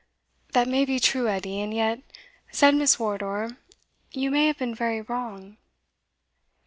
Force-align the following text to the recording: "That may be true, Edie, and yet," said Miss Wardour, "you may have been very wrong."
"That 0.53 0.67
may 0.67 0.83
be 0.83 0.99
true, 0.99 1.27
Edie, 1.29 1.61
and 1.61 1.71
yet," 1.71 2.01
said 2.51 2.73
Miss 2.73 2.97
Wardour, 2.97 3.55
"you 4.11 4.31
may 4.31 4.47
have 4.47 4.57
been 4.57 4.73
very 4.73 5.01
wrong." 5.03 5.57